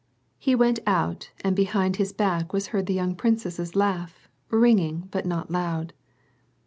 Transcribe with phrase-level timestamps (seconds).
[0.39, 5.27] He went out and behind his back was heard the young princess's laugh, ringing but
[5.27, 5.93] not loud.